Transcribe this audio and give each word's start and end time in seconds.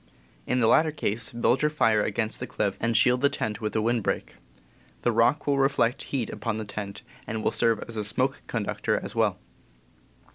In 0.47 0.61
the 0.61 0.67
latter 0.67 0.89
case, 0.89 1.31
build 1.31 1.61
your 1.61 1.69
fire 1.69 2.01
against 2.01 2.39
the 2.39 2.47
cliff, 2.47 2.75
and 2.81 2.97
shield 2.97 3.21
the 3.21 3.29
tent 3.29 3.61
with 3.61 3.75
a 3.75 3.83
wind 3.83 4.01
break. 4.01 4.33
The 5.03 5.11
rock 5.11 5.45
will 5.45 5.59
reflect 5.59 6.01
heat 6.09 6.27
upon 6.31 6.57
the 6.57 6.65
tent, 6.65 7.03
and 7.27 7.43
will 7.43 7.51
serve 7.51 7.83
as 7.87 7.97
a 7.97 8.03
smoke 8.03 8.41
conductor 8.47 8.99
as 8.99 9.13
well. 9.13 9.37